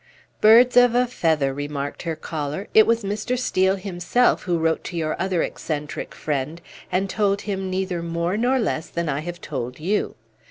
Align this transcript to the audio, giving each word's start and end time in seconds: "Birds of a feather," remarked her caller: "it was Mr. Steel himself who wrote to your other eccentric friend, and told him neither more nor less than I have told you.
"Birds 0.41 0.75
of 0.77 0.95
a 0.95 1.05
feather," 1.05 1.53
remarked 1.53 2.01
her 2.01 2.15
caller: 2.15 2.67
"it 2.73 2.87
was 2.87 3.03
Mr. 3.03 3.37
Steel 3.37 3.75
himself 3.75 4.41
who 4.45 4.57
wrote 4.57 4.83
to 4.83 4.97
your 4.97 5.15
other 5.21 5.43
eccentric 5.43 6.15
friend, 6.15 6.59
and 6.91 7.07
told 7.07 7.41
him 7.41 7.69
neither 7.69 8.01
more 8.01 8.35
nor 8.35 8.57
less 8.57 8.89
than 8.89 9.07
I 9.07 9.19
have 9.19 9.39
told 9.39 9.79
you. 9.79 10.15